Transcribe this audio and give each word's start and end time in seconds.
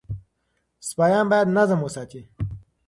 سپایان 0.87 1.25
باید 1.31 1.47
نظم 1.57 1.79
وساتي. 1.83 2.21